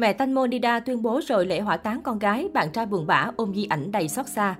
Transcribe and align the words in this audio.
Mẹ 0.00 0.12
Tanh 0.12 0.32
Monida 0.34 0.80
tuyên 0.80 1.02
bố 1.02 1.20
rồi 1.26 1.46
lễ 1.46 1.60
hỏa 1.60 1.76
táng 1.76 2.02
con 2.02 2.18
gái, 2.18 2.48
bạn 2.52 2.70
trai 2.72 2.86
buồn 2.86 3.06
bã 3.06 3.30
ôm 3.36 3.54
di 3.54 3.66
ảnh 3.66 3.92
đầy 3.92 4.08
xót 4.08 4.26
xa. 4.28 4.54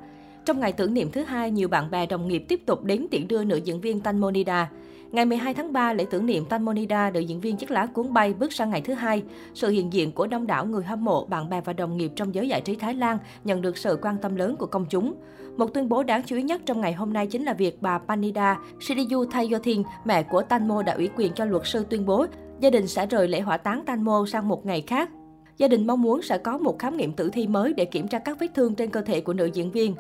Trong 0.45 0.61
ngày 0.61 0.73
tưởng 0.73 0.95
niệm 0.95 1.11
thứ 1.13 1.23
hai, 1.23 1.51
nhiều 1.51 1.69
bạn 1.69 1.91
bè 1.91 2.07
đồng 2.07 2.29
nghiệp 2.29 2.45
tiếp 2.49 2.67
tục 2.67 2.85
đến 2.85 3.07
tiễn 3.11 3.29
đưa 3.29 3.45
nữ 3.45 3.57
diễn 3.57 3.81
viên 3.81 4.01
Tanh 4.01 4.21
Monida. 4.21 4.71
Ngày 5.13 5.25
12 5.25 5.55
tháng 5.55 5.73
3, 5.73 5.93
lễ 5.93 6.07
tưởng 6.11 6.27
niệm 6.27 6.45
Tanmonida, 6.45 7.11
nữ 7.11 7.21
diễn 7.21 7.41
viên 7.41 7.57
chiếc 7.57 7.71
lá 7.71 7.87
cuốn 7.87 8.13
bay 8.13 8.35
bước 8.35 8.53
sang 8.53 8.71
ngày 8.71 8.81
thứ 8.81 8.95
hai. 8.95 9.23
Sự 9.55 9.69
hiện 9.69 9.93
diện 9.93 10.13
của 10.13 10.27
đông 10.27 10.47
đảo 10.47 10.67
người 10.67 10.85
hâm 10.85 11.05
mộ, 11.05 11.25
bạn 11.25 11.51
bè 11.51 11.61
và 11.61 11.73
đồng 11.73 11.97
nghiệp 11.97 12.13
trong 12.17 12.35
giới 12.35 12.49
giải 12.49 12.61
trí 12.61 12.75
Thái 12.77 12.95
Lan 12.95 13.19
nhận 13.45 13.63
được 13.63 13.79
sự 13.79 13.99
quan 14.03 14.17
tâm 14.23 14.37
lớn 14.37 14.57
của 14.57 14.67
công 14.67 14.87
chúng. 14.91 15.15
Một 15.57 15.75
tuyên 15.75 15.89
bố 15.89 16.03
đáng 16.03 16.23
chú 16.27 16.37
ý 16.37 16.43
nhất 16.43 16.61
trong 16.67 16.81
ngày 16.81 16.93
hôm 16.93 17.13
nay 17.13 17.27
chính 17.27 17.45
là 17.45 17.53
việc 17.53 17.83
bà 17.83 17.99
Panida 17.99 18.59
Siriyu 18.81 19.25
Thayothin, 19.25 19.83
mẹ 20.05 20.23
của 20.23 20.43
Tanmo 20.43 20.83
đã 20.83 20.93
ủy 20.93 21.11
quyền 21.17 21.33
cho 21.33 21.45
luật 21.45 21.63
sư 21.67 21.85
tuyên 21.91 22.07
bố 22.07 22.27
gia 22.61 22.71
đình 22.71 22.87
sẽ 22.87 23.07
rời 23.07 23.29
lễ 23.29 23.41
hỏa 23.41 23.57
táng 23.57 23.85
Tanmo 23.85 24.25
sang 24.27 24.49
một 24.49 24.67
ngày 24.67 24.83
khác. 24.87 25.11
Gia 25.61 25.69
đình 25.69 25.87
mong 25.87 26.03
muốn 26.03 26.23
sẽ 26.23 26.39
có 26.39 26.59
một 26.59 26.79
khám 26.79 26.97
nghiệm 26.97 27.13
tử 27.13 27.31
thi 27.33 27.47
mới 27.47 27.73
để 27.73 27.85
kiểm 27.85 28.09
tra 28.09 28.19
các 28.19 28.39
vết 28.41 28.47
thương 28.55 28.75
trên 28.75 28.91
cơ 28.91 29.01
thể 29.01 29.21
của 29.21 29.33
nữ 29.33 29.47
diễn 29.47 29.71
viên. 29.71 29.95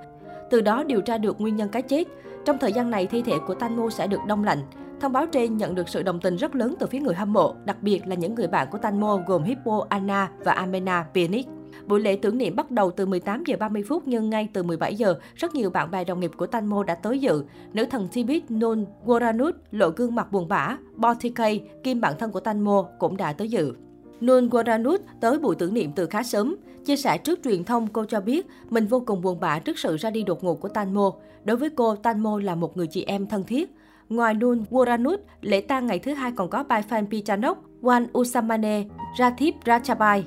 Từ 0.51 0.61
đó 0.61 0.85
điều 0.85 1.01
tra 1.01 1.19
được 1.19 1.41
nguyên 1.41 1.57
nhân 1.57 1.69
cái 1.69 1.83
chết. 1.83 2.09
Trong 2.45 2.59
thời 2.59 2.73
gian 2.73 2.91
này, 2.91 3.07
thi 3.07 3.23
thể 3.23 3.33
của 3.47 3.55
Tanmo 3.55 3.91
sẽ 3.91 4.07
được 4.07 4.21
đông 4.27 4.45
lạnh. 4.45 4.59
Thông 5.01 5.13
báo 5.13 5.27
trên 5.27 5.57
nhận 5.57 5.75
được 5.75 5.89
sự 5.89 6.03
đồng 6.03 6.21
tình 6.21 6.37
rất 6.37 6.55
lớn 6.55 6.75
từ 6.79 6.87
phía 6.87 7.01
người 7.01 7.15
hâm 7.15 7.33
mộ, 7.33 7.55
đặc 7.65 7.83
biệt 7.83 8.07
là 8.07 8.15
những 8.15 8.35
người 8.35 8.47
bạn 8.47 8.69
của 8.71 8.79
Tanmo 8.79 9.21
gồm 9.27 9.43
Hippo, 9.43 9.87
Anna 9.89 10.31
và 10.45 10.53
Amena 10.53 11.07
Pianic. 11.15 11.47
Buổi 11.87 12.01
lễ 12.01 12.17
tưởng 12.17 12.39
niệm 12.39 12.57
bắt 12.57 12.71
đầu 12.71 12.91
từ 12.91 13.07
18 13.07 13.45
giờ 13.47 13.57
30 13.61 13.85
phút 13.89 14.03
nhưng 14.07 14.31
ngay 14.31 14.49
từ 14.53 14.63
17 14.63 14.95
giờ, 14.95 15.15
rất 15.35 15.55
nhiều 15.55 15.71
bạn 15.71 15.91
bè 15.91 16.05
đồng 16.05 16.21
nghiệp 16.21 16.31
của 16.37 16.47
Tanmo 16.47 16.83
đã 16.83 16.95
tới 16.95 17.19
dự. 17.19 17.45
Nữ 17.73 17.85
thần 17.91 18.09
Tibit 18.09 18.51
Nun 18.51 18.85
Goranut 19.05 19.55
lộ 19.71 19.91
gương 19.91 20.15
mặt 20.15 20.33
buồn 20.33 20.49
bã, 20.49 20.77
Botikay, 20.97 21.63
kim 21.83 22.01
bạn 22.01 22.15
thân 22.19 22.33
của 22.33 22.41
Tanmo 22.41 22.87
cũng 22.99 23.17
đã 23.17 23.33
tới 23.33 23.49
dự. 23.49 23.73
Nun 24.21 24.49
Goranut 24.49 25.01
tới 25.21 25.39
buổi 25.39 25.55
tưởng 25.55 25.75
niệm 25.75 25.93
từ 25.97 26.07
khá 26.07 26.23
sớm. 26.23 26.57
Chia 26.85 26.97
sẻ 26.97 27.19
trước 27.19 27.39
truyền 27.45 27.65
thông, 27.65 27.87
cô 27.87 28.05
cho 28.05 28.21
biết 28.21 28.47
mình 28.71 28.87
vô 28.87 29.01
cùng 29.07 29.21
buồn 29.21 29.41
bã 29.41 29.59
trước 29.59 29.79
sự 29.79 29.97
ra 29.97 30.11
đi 30.11 30.23
đột 30.23 30.45
ngột 30.45 30.55
của 30.55 30.69
Tanmo. 30.69 31.13
Đối 31.45 31.57
với 31.57 31.71
cô, 31.71 31.97
Tanmo 31.97 32.39
là 32.39 32.55
một 32.55 32.77
người 32.77 32.87
chị 32.87 33.05
em 33.05 33.27
thân 33.27 33.45
thiết. 33.45 33.75
Ngoài 34.09 34.35
Nun 34.35 34.65
Woranut, 34.71 35.17
lễ 35.41 35.61
tang 35.61 35.87
ngày 35.87 35.99
thứ 35.99 36.15
hai 36.15 36.33
còn 36.37 36.51
có 36.51 36.65
Baifan 36.69 37.07
Pichanok, 37.11 37.59
Wan 37.83 38.07
Usamane, 38.19 38.85
Rathip 39.19 39.55
Rachabai. 39.67 40.25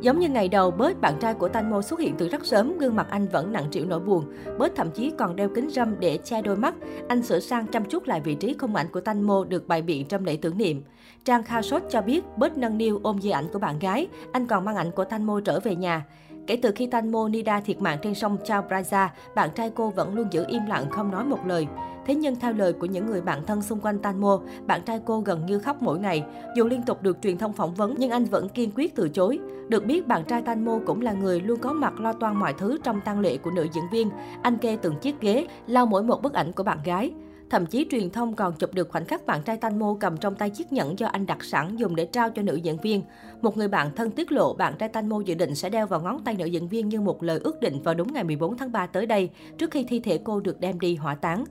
Giống 0.00 0.18
như 0.18 0.28
ngày 0.28 0.48
đầu, 0.48 0.70
Bớt, 0.70 1.00
bạn 1.00 1.14
trai 1.20 1.34
của 1.34 1.48
Tanmo 1.48 1.82
xuất 1.82 2.00
hiện 2.00 2.14
từ 2.18 2.28
rất 2.28 2.46
sớm, 2.46 2.78
gương 2.78 2.96
mặt 2.96 3.06
anh 3.10 3.26
vẫn 3.28 3.52
nặng 3.52 3.64
trĩu 3.70 3.86
nỗi 3.86 4.00
buồn. 4.00 4.24
Bớt 4.58 4.72
thậm 4.76 4.90
chí 4.90 5.12
còn 5.18 5.36
đeo 5.36 5.48
kính 5.54 5.70
râm 5.70 6.00
để 6.00 6.18
che 6.24 6.42
đôi 6.42 6.56
mắt. 6.56 6.74
Anh 7.08 7.22
sửa 7.22 7.40
sang 7.40 7.66
chăm 7.66 7.84
chút 7.84 8.06
lại 8.06 8.20
vị 8.20 8.34
trí 8.34 8.54
khung 8.58 8.74
ảnh 8.74 8.86
của 8.92 9.00
Tanmo 9.00 9.44
được 9.48 9.68
bày 9.68 9.82
biện 9.82 10.06
trong 10.06 10.24
lễ 10.24 10.36
tưởng 10.36 10.58
niệm. 10.58 10.82
Trang 11.24 11.42
Khashot 11.42 11.82
cho 11.90 12.02
biết 12.02 12.24
Bớt 12.36 12.58
nâng 12.58 12.78
niu 12.78 13.00
ôm 13.02 13.20
di 13.20 13.30
ảnh 13.30 13.44
của 13.52 13.58
bạn 13.58 13.78
gái, 13.78 14.08
anh 14.32 14.46
còn 14.46 14.64
mang 14.64 14.76
ảnh 14.76 14.90
của 14.90 15.04
Tanmo 15.04 15.40
trở 15.44 15.60
về 15.60 15.76
nhà. 15.76 16.04
Kể 16.50 16.56
từ 16.56 16.72
khi 16.76 16.86
Tanmo 16.86 17.28
Nida 17.28 17.60
thiệt 17.60 17.80
mạng 17.80 17.98
trên 18.02 18.14
sông 18.14 18.36
Chao 18.44 18.64
Phraya, 18.68 19.12
bạn 19.34 19.50
trai 19.54 19.70
cô 19.74 19.90
vẫn 19.90 20.14
luôn 20.14 20.26
giữ 20.30 20.44
im 20.48 20.66
lặng 20.66 20.90
không 20.90 21.10
nói 21.10 21.24
một 21.24 21.46
lời. 21.46 21.66
Thế 22.06 22.14
nhưng 22.14 22.36
theo 22.36 22.52
lời 22.52 22.72
của 22.72 22.86
những 22.86 23.06
người 23.06 23.20
bạn 23.20 23.44
thân 23.46 23.62
xung 23.62 23.80
quanh 23.80 23.98
Tanmo, 23.98 24.40
bạn 24.66 24.82
trai 24.86 25.00
cô 25.04 25.20
gần 25.20 25.46
như 25.46 25.58
khóc 25.58 25.82
mỗi 25.82 25.98
ngày. 25.98 26.24
Dù 26.56 26.66
liên 26.66 26.82
tục 26.82 27.02
được 27.02 27.18
truyền 27.22 27.38
thông 27.38 27.52
phỏng 27.52 27.74
vấn 27.74 27.94
nhưng 27.98 28.10
anh 28.10 28.24
vẫn 28.24 28.48
kiên 28.48 28.70
quyết 28.76 28.94
từ 28.94 29.08
chối. 29.08 29.38
Được 29.68 29.84
biết 29.84 30.06
bạn 30.06 30.24
trai 30.24 30.42
Tanmo 30.42 30.78
cũng 30.86 31.00
là 31.00 31.12
người 31.12 31.40
luôn 31.40 31.58
có 31.60 31.72
mặt 31.72 32.00
lo 32.00 32.12
toan 32.12 32.36
mọi 32.36 32.54
thứ 32.58 32.78
trong 32.82 33.00
tang 33.00 33.20
lễ 33.20 33.36
của 33.36 33.50
nữ 33.50 33.66
diễn 33.72 33.84
viên. 33.92 34.10
Anh 34.42 34.56
kê 34.56 34.76
từng 34.82 34.94
chiếc 34.96 35.20
ghế, 35.20 35.46
lau 35.66 35.86
mỗi 35.86 36.02
một 36.02 36.22
bức 36.22 36.32
ảnh 36.32 36.52
của 36.52 36.62
bạn 36.62 36.78
gái. 36.84 37.12
Thậm 37.50 37.66
chí 37.66 37.86
truyền 37.90 38.10
thông 38.10 38.34
còn 38.34 38.52
chụp 38.52 38.74
được 38.74 38.88
khoảnh 38.88 39.04
khắc 39.04 39.26
bạn 39.26 39.42
trai 39.42 39.56
Tanmo 39.56 39.96
cầm 40.00 40.16
trong 40.16 40.34
tay 40.34 40.50
chiếc 40.50 40.72
nhẫn 40.72 40.98
do 40.98 41.06
anh 41.06 41.26
đặt 41.26 41.44
sẵn 41.44 41.76
dùng 41.76 41.96
để 41.96 42.06
trao 42.06 42.30
cho 42.30 42.42
nữ 42.42 42.54
diễn 42.54 42.76
viên. 42.76 43.02
Một 43.42 43.56
người 43.56 43.68
bạn 43.68 43.94
thân 43.96 44.10
tiết 44.10 44.32
lộ 44.32 44.54
bạn 44.54 44.74
trai 44.78 44.88
Tanmo 44.88 45.20
dự 45.24 45.34
định 45.34 45.54
sẽ 45.54 45.70
đeo 45.70 45.86
vào 45.86 46.00
ngón 46.00 46.24
tay 46.24 46.34
nữ 46.38 46.44
diễn 46.44 46.68
viên 46.68 46.88
như 46.88 47.00
một 47.00 47.22
lời 47.22 47.40
ước 47.44 47.60
định 47.60 47.82
vào 47.82 47.94
đúng 47.94 48.12
ngày 48.12 48.24
14 48.24 48.56
tháng 48.56 48.72
3 48.72 48.86
tới 48.86 49.06
đây, 49.06 49.30
trước 49.58 49.70
khi 49.70 49.84
thi 49.84 50.00
thể 50.00 50.18
cô 50.24 50.40
được 50.40 50.60
đem 50.60 50.80
đi 50.80 50.96
hỏa 50.96 51.14
táng. 51.14 51.44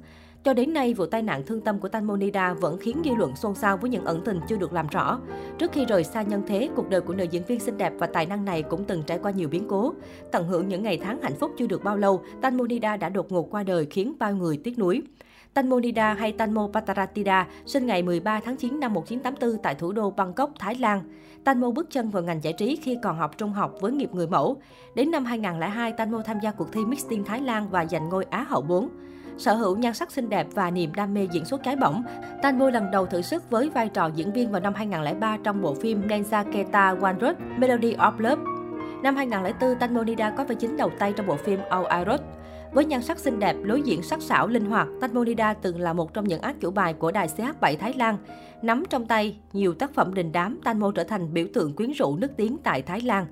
Cho 0.44 0.54
đến 0.54 0.74
nay, 0.74 0.94
vụ 0.94 1.06
tai 1.06 1.22
nạn 1.22 1.44
thương 1.46 1.62
tâm 1.62 1.80
của 1.80 1.88
tan 1.88 2.08
monida 2.08 2.54
vẫn 2.54 2.78
khiến 2.78 3.02
dư 3.06 3.16
luận 3.16 3.36
xôn 3.36 3.56
xao 3.56 3.78
với 3.78 3.90
những 3.90 4.06
ẩn 4.06 4.22
tình 4.26 4.40
chưa 4.50 4.58
được 4.58 4.74
làm 4.74 4.88
rõ. 4.88 5.20
Trước 5.58 5.72
khi 5.72 5.86
rời 5.86 6.04
xa 6.04 6.22
nhân 6.22 6.44
thế, 6.48 6.70
cuộc 6.76 6.90
đời 6.90 7.02
của 7.02 7.14
nữ 7.14 7.24
diễn 7.32 7.44
viên 7.46 7.60
xinh 7.60 7.78
đẹp 7.78 7.94
và 7.98 8.08
tài 8.08 8.26
năng 8.26 8.46
này 8.46 8.64
cũng 8.64 8.84
từng 8.84 9.04
trải 9.04 9.20
qua 9.24 9.32
nhiều 9.32 9.50
biến 9.50 9.66
cố. 9.70 9.94
Tận 10.32 10.48
hưởng 10.48 10.68
những 10.68 10.84
ngày 10.84 11.00
tháng 11.04 11.22
hạnh 11.22 11.36
phúc 11.40 11.52
chưa 11.58 11.68
được 11.68 11.84
bao 11.84 11.98
lâu, 11.98 12.24
tan 12.42 12.58
monida 12.58 12.98
đã 12.98 13.10
đột 13.10 13.32
ngột 13.32 13.48
qua 13.52 13.64
đời 13.64 13.88
khiến 13.90 14.14
bao 14.20 14.36
người 14.36 14.58
tiếc 14.64 14.80
nuối. 14.80 15.02
Tanmonida 15.54 16.14
hay 16.14 16.32
Tanmo 16.32 16.70
Pataratida 16.74 17.48
sinh 17.66 17.86
ngày 17.86 18.04
13 18.04 18.40
tháng 18.46 18.56
9 18.56 18.80
năm 18.80 18.94
1984 18.94 19.64
tại 19.64 19.76
thủ 19.76 19.92
đô 19.92 20.12
Bangkok, 20.12 20.52
Thái 20.60 20.76
Lan. 20.76 21.04
Tanmo 21.44 21.72
bước 21.72 21.88
chân 21.92 22.10
vào 22.10 22.24
ngành 22.24 22.44
giải 22.44 22.54
trí 22.54 22.76
khi 22.76 22.98
còn 23.04 23.18
học 23.18 23.38
trung 23.38 23.54
học 23.54 23.74
với 23.82 23.92
nghiệp 23.92 24.10
người 24.14 24.28
mẫu. 24.28 24.62
Đến 24.96 25.12
năm 25.12 25.26
2002, 25.26 25.92
Tanmo 25.92 26.22
tham 26.22 26.40
gia 26.44 26.52
cuộc 26.52 26.72
thi 26.72 26.86
Miss 26.86 27.10
Teen 27.10 27.24
Thái 27.24 27.42
Lan 27.42 27.70
và 27.70 27.86
giành 27.86 28.10
ngôi 28.10 28.24
Á 28.24 28.46
hậu 28.50 28.62
4. 28.62 28.90
Sở 29.38 29.54
hữu 29.54 29.78
nhan 29.78 29.94
sắc 29.94 30.12
xinh 30.12 30.30
đẹp 30.30 30.48
và 30.54 30.72
niềm 30.72 30.92
đam 30.96 31.14
mê 31.14 31.28
diễn 31.32 31.46
xuất 31.46 31.64
cái 31.64 31.76
bỏng, 31.76 32.04
Tanmo 32.42 32.70
lần 32.70 32.92
đầu 32.92 33.06
thử 33.06 33.22
sức 33.22 33.50
với 33.50 33.70
vai 33.70 33.90
trò 33.90 34.10
diễn 34.16 34.34
viên 34.34 34.52
vào 34.52 34.62
năm 34.62 34.74
2003 34.74 35.38
trong 35.44 35.62
bộ 35.62 35.74
phim 35.74 36.08
Nenza 36.08 36.52
Keta 36.52 36.96
One 37.02 37.16
Road 37.22 37.36
Melody 37.58 37.94
of 37.94 38.20
Love. 38.20 38.59
Năm 39.04 39.16
2004, 39.16 39.76
Tanmo 39.80 40.00
Monida 40.00 40.30
có 40.38 40.44
vai 40.44 40.56
chính 40.56 40.78
đầu 40.78 40.92
tay 41.00 41.14
trong 41.14 41.28
bộ 41.28 41.36
phim 41.36 41.60
All 41.70 41.86
I 41.86 42.04
Wrote. 42.06 42.24
Với 42.74 42.86
nhan 42.86 43.02
sắc 43.02 43.20
xinh 43.20 43.40
đẹp, 43.40 43.56
lối 43.64 43.82
diễn 43.82 44.04
sắc 44.04 44.22
sảo, 44.22 44.48
linh 44.48 44.66
hoạt, 44.66 44.88
Tanmonida 45.02 45.54
từng 45.54 45.80
là 45.80 45.94
một 45.94 46.14
trong 46.14 46.28
những 46.28 46.42
ác 46.42 46.56
chủ 46.60 46.72
bài 46.72 46.94
của 46.94 47.12
đài 47.12 47.28
CH7 47.28 47.78
Thái 47.78 47.94
Lan. 47.94 48.18
Nắm 48.62 48.84
trong 48.90 49.06
tay 49.06 49.38
nhiều 49.54 49.74
tác 49.74 49.94
phẩm 49.94 50.14
đình 50.14 50.32
đám, 50.32 50.60
Tanmo 50.64 50.92
trở 50.96 51.04
thành 51.04 51.34
biểu 51.34 51.46
tượng 51.54 51.76
quyến 51.76 51.92
rũ 51.92 52.16
nước 52.16 52.32
tiếng 52.38 52.58
tại 52.64 52.82
Thái 52.82 53.02
Lan. 53.02 53.26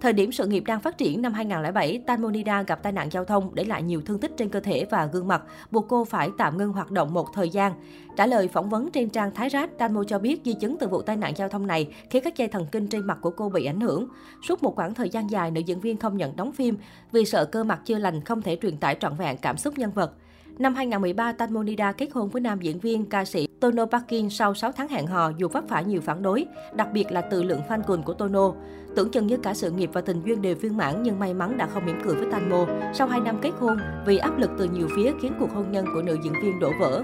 Thời 0.00 0.12
điểm 0.12 0.32
sự 0.32 0.46
nghiệp 0.46 0.64
đang 0.66 0.80
phát 0.80 0.98
triển 0.98 1.22
năm 1.22 1.32
2007, 1.32 2.02
Tanmonida 2.06 2.62
gặp 2.62 2.82
tai 2.82 2.92
nạn 2.92 3.08
giao 3.10 3.24
thông 3.24 3.54
để 3.54 3.64
lại 3.64 3.82
nhiều 3.82 4.00
thương 4.06 4.18
tích 4.18 4.32
trên 4.36 4.48
cơ 4.48 4.60
thể 4.60 4.86
và 4.90 5.06
gương 5.06 5.28
mặt, 5.28 5.42
buộc 5.70 5.86
cô 5.88 6.04
phải 6.04 6.30
tạm 6.38 6.58
ngưng 6.58 6.72
hoạt 6.72 6.90
động 6.90 7.14
một 7.14 7.28
thời 7.34 7.48
gian. 7.48 7.72
Trả 8.16 8.26
lời 8.26 8.48
phỏng 8.48 8.68
vấn 8.68 8.90
trên 8.90 9.10
trang 9.10 9.30
Thái 9.34 9.50
Rát, 9.50 9.78
Tanmo 9.78 10.04
cho 10.04 10.18
biết 10.18 10.40
di 10.44 10.54
chứng 10.54 10.76
từ 10.80 10.88
vụ 10.88 11.02
tai 11.02 11.16
nạn 11.16 11.32
giao 11.36 11.48
thông 11.48 11.66
này 11.66 11.94
khiến 12.10 12.22
các 12.24 12.36
dây 12.36 12.48
thần 12.48 12.66
kinh 12.72 12.88
trên 12.88 13.06
mặt 13.06 13.18
của 13.20 13.30
cô 13.30 13.48
bị 13.48 13.64
ảnh 13.64 13.80
hưởng. 13.80 14.06
Suốt 14.48 14.62
một 14.62 14.76
khoảng 14.76 14.94
thời 14.94 15.08
gian 15.08 15.30
dài, 15.30 15.50
nữ 15.50 15.60
diễn 15.60 15.80
viên 15.80 15.96
không 15.96 16.16
nhận 16.16 16.36
đóng 16.36 16.52
phim 16.52 16.76
vì 17.12 17.24
sợ 17.24 17.44
cơ 17.44 17.64
mặt 17.64 17.80
chưa 17.84 17.98
lành 17.98 18.24
không 18.24 18.42
thể 18.42 18.56
truyền 18.62 18.76
tải 18.76 18.96
trọn 19.00 19.14
vẹn 19.14 19.36
cảm 19.36 19.56
xúc 19.56 19.78
nhân 19.78 19.90
vật. 19.90 20.12
Năm 20.60 20.74
2013, 20.74 21.32
Tanmonida 21.32 21.92
kết 21.92 22.08
hôn 22.12 22.28
với 22.28 22.40
nam 22.40 22.60
diễn 22.60 22.78
viên 22.78 23.06
ca 23.06 23.24
sĩ 23.24 23.48
Tono 23.60 23.86
Parkin 23.86 24.30
sau 24.30 24.54
6 24.54 24.72
tháng 24.72 24.88
hẹn 24.88 25.06
hò 25.06 25.30
dù 25.38 25.48
vấp 25.48 25.64
phải 25.68 25.84
nhiều 25.84 26.00
phản 26.00 26.22
đối, 26.22 26.46
đặc 26.74 26.88
biệt 26.92 27.12
là 27.12 27.20
từ 27.20 27.42
lượng 27.42 27.60
fan 27.68 27.82
cuồng 27.82 28.02
của 28.02 28.12
Tono. 28.12 28.52
Tưởng 28.96 29.10
chừng 29.10 29.26
như 29.26 29.36
cả 29.36 29.54
sự 29.54 29.70
nghiệp 29.70 29.90
và 29.92 30.00
tình 30.00 30.22
duyên 30.24 30.42
đều 30.42 30.54
viên 30.54 30.76
mãn 30.76 31.02
nhưng 31.02 31.18
may 31.18 31.34
mắn 31.34 31.58
đã 31.58 31.66
không 31.66 31.86
mỉm 31.86 32.00
cười 32.04 32.14
với 32.14 32.26
Tanmo. 32.32 32.66
Sau 32.94 33.06
2 33.06 33.20
năm 33.20 33.38
kết 33.42 33.50
hôn, 33.60 33.78
vì 34.06 34.18
áp 34.18 34.38
lực 34.38 34.50
từ 34.58 34.64
nhiều 34.64 34.88
phía 34.96 35.12
khiến 35.22 35.32
cuộc 35.40 35.50
hôn 35.54 35.72
nhân 35.72 35.86
của 35.94 36.02
nữ 36.02 36.16
diễn 36.24 36.32
viên 36.42 36.60
đổ 36.60 36.70
vỡ. 36.80 37.02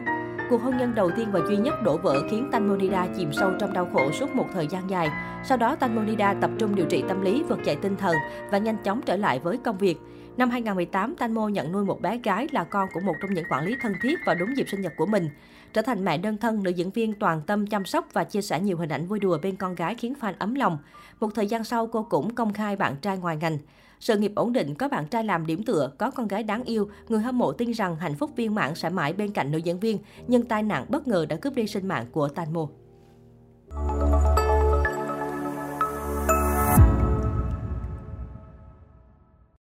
Cuộc 0.50 0.62
hôn 0.62 0.76
nhân 0.76 0.92
đầu 0.94 1.10
tiên 1.16 1.28
và 1.32 1.40
duy 1.48 1.56
nhất 1.56 1.74
đổ 1.84 1.96
vỡ 1.96 2.22
khiến 2.30 2.48
Tanmonida 2.52 3.06
chìm 3.16 3.32
sâu 3.32 3.50
trong 3.60 3.72
đau 3.72 3.88
khổ 3.92 4.12
suốt 4.12 4.34
một 4.34 4.46
thời 4.52 4.66
gian 4.66 4.90
dài. 4.90 5.10
Sau 5.44 5.58
đó, 5.58 5.76
Tanmonida 5.76 6.34
tập 6.34 6.50
trung 6.58 6.74
điều 6.74 6.86
trị 6.86 7.04
tâm 7.08 7.22
lý, 7.22 7.42
vực 7.42 7.58
dậy 7.64 7.76
tinh 7.82 7.96
thần 7.96 8.16
và 8.50 8.58
nhanh 8.58 8.76
chóng 8.84 9.00
trở 9.06 9.16
lại 9.16 9.38
với 9.38 9.56
công 9.56 9.78
việc. 9.78 9.98
Năm 10.36 10.50
2018, 10.50 11.16
Tanmo 11.16 11.48
nhận 11.48 11.72
nuôi 11.72 11.84
một 11.84 12.00
bé 12.00 12.19
gái 12.19 12.47
là 12.52 12.64
con 12.64 12.88
của 12.94 13.00
một 13.00 13.14
trong 13.20 13.34
những 13.34 13.44
quản 13.50 13.64
lý 13.64 13.76
thân 13.80 13.92
thiết 14.02 14.19
vào 14.26 14.34
đúng 14.34 14.56
dịp 14.56 14.69
sinh 14.69 14.80
nhật 14.80 14.92
của 14.97 15.06
mình. 15.06 15.28
Trở 15.72 15.82
thành 15.82 16.04
mẹ 16.04 16.19
đơn 16.19 16.36
thân, 16.36 16.62
nữ 16.62 16.70
diễn 16.70 16.91
viên 16.91 17.12
toàn 17.12 17.42
tâm 17.47 17.66
chăm 17.66 17.84
sóc 17.84 18.08
và 18.12 18.24
chia 18.24 18.42
sẻ 18.42 18.60
nhiều 18.60 18.76
hình 18.76 18.88
ảnh 18.88 19.06
vui 19.06 19.19
đùa 19.19 19.38
bên 19.42 19.56
con 19.56 19.74
gái 19.74 19.94
khiến 19.94 20.14
fan 20.20 20.32
ấm 20.38 20.54
lòng. 20.54 20.78
Một 21.20 21.34
thời 21.34 21.47
gian 21.47 21.64
sau, 21.64 21.86
cô 21.86 22.02
cũng 22.02 22.34
công 22.34 22.52
khai 22.52 22.76
bạn 22.76 22.97
trai 23.02 23.19
ngoài 23.19 23.36
ngành. 23.36 23.58
Sự 24.00 24.19
nghiệp 24.19 24.32
ổn 24.34 24.52
định, 24.52 24.74
có 24.74 24.88
bạn 24.88 25.06
trai 25.06 25.24
làm 25.24 25.47
điểm 25.47 25.62
tựa, 25.62 25.92
có 25.98 26.10
con 26.10 26.28
gái 26.28 26.42
đáng 26.42 26.64
yêu, 26.64 26.91
người 27.08 27.20
hâm 27.20 27.38
mộ 27.38 27.53
tin 27.53 27.70
rằng 27.70 27.97
hạnh 27.97 28.14
phúc 28.14 28.30
viên 28.36 28.54
mãn 28.54 28.74
sẽ 28.74 28.91
mãi 28.91 29.12
bên 29.12 29.32
cạnh 29.32 29.50
nữ 29.50 29.58
diễn 29.58 29.80
viên, 29.80 29.98
nhưng 30.26 30.44
tai 30.44 30.62
nạn 30.62 30.86
bất 30.88 31.08
ngờ 31.08 31.26
đã 31.28 31.36
cướp 31.36 31.54
đi 31.54 31.66
sinh 31.66 31.88
mạng 31.88 32.06
của 32.12 32.28
Tanmo. 32.28 32.68